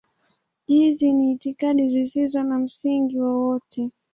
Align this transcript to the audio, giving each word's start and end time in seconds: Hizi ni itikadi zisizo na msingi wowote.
Hizi 0.67 1.13
ni 1.13 1.31
itikadi 1.31 1.89
zisizo 1.89 2.43
na 2.43 2.59
msingi 2.59 3.19
wowote. 3.19 3.89